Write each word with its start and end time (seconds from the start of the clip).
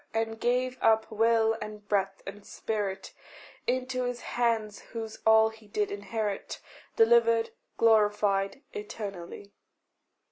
and 0.15 0.39
gave 0.39 0.79
up 0.81 1.11
will 1.11 1.55
and 1.61 1.87
breath 1.87 2.23
and 2.25 2.43
spirit 2.43 3.13
Into 3.67 4.01
his 4.05 4.21
hands 4.21 4.79
whose 4.93 5.19
all 5.27 5.49
he 5.49 5.67
did 5.67 5.91
inherit 5.91 6.59
Delivered, 6.95 7.51
glorified 7.77 8.63
eternally. 8.73 9.53